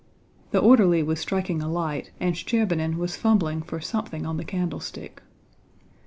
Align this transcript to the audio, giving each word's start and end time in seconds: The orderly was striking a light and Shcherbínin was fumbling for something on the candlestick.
The 0.49 0.57
orderly 0.57 1.03
was 1.03 1.19
striking 1.19 1.61
a 1.61 1.69
light 1.71 2.09
and 2.19 2.33
Shcherbínin 2.33 2.95
was 2.97 3.15
fumbling 3.15 3.61
for 3.61 3.79
something 3.79 4.25
on 4.25 4.37
the 4.37 4.43
candlestick. 4.43 5.21